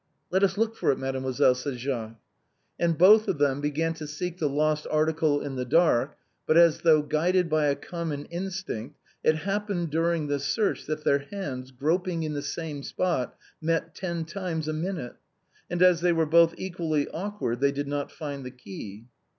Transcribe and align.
"Let 0.31 0.41
us 0.41 0.57
look 0.57 0.75
for 0.75 0.91
it, 0.91 0.97
mademoiselle," 0.97 1.53
said 1.53 1.75
Jacques. 1.77 2.19
And 2.79 2.97
both 2.97 3.27
of 3.27 3.37
them 3.37 3.61
began 3.61 3.93
to 3.93 4.07
seek 4.07 4.39
the 4.39 4.49
lost 4.49 4.87
article 4.89 5.41
in 5.41 5.57
the 5.57 5.63
francine's 5.63 5.73
muff. 5.73 6.09
229 6.47 6.47
dark, 6.47 6.47
but 6.47 6.57
as 6.57 6.81
though 6.81 7.03
guided 7.03 7.47
by 7.51 7.65
a 7.67 7.75
common 7.75 8.25
instinct, 8.31 8.97
it 9.23 9.35
hap 9.35 9.67
pened 9.69 9.91
during 9.91 10.25
this 10.25 10.45
search 10.45 10.87
that 10.87 11.03
their 11.03 11.19
hands, 11.19 11.69
groping 11.69 12.23
in 12.23 12.33
the 12.33 12.41
same 12.41 12.81
spot, 12.81 13.35
met 13.61 13.93
ten 13.93 14.25
times 14.25 14.67
a 14.67 14.73
minute. 14.73 15.17
And, 15.69 15.83
as 15.83 16.01
they 16.01 16.13
were 16.13 16.25
both 16.25 16.55
equally 16.57 17.07
awkward, 17.09 17.59
they 17.61 17.71
did 17.71 17.87
not 17.87 18.11
find 18.11 18.43
the 18.43 18.49
key. 18.49 19.05